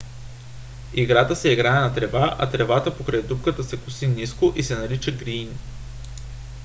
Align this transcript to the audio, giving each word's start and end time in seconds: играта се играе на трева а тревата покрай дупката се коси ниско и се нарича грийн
играта 1.01 1.35
се 1.35 1.51
играе 1.51 1.83
на 1.83 1.93
трева 1.95 2.35
а 2.39 2.49
тревата 2.49 2.97
покрай 2.97 3.21
дупката 3.21 3.63
се 3.63 3.77
коси 3.77 4.07
ниско 4.07 4.53
и 4.55 4.63
се 4.63 4.75
нарича 4.75 5.11
грийн 5.11 5.57